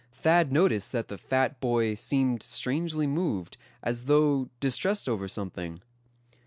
Thad 0.13 0.51
noticed 0.51 0.91
that 0.93 1.09
the 1.09 1.17
fat 1.19 1.59
boy 1.59 1.93
seemed 1.93 2.41
strangely 2.41 3.05
moved, 3.05 3.57
as 3.83 4.05
though 4.05 4.49
distressed 4.59 5.07
over 5.07 5.27
something. 5.27 5.79